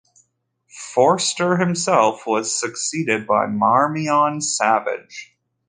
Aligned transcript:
Forster 0.95 1.57
himself 1.57 2.25
was 2.25 2.59
succeeded 2.59 3.27
by 3.27 3.45
Marmion 3.45 4.41
Savage. 4.41 5.35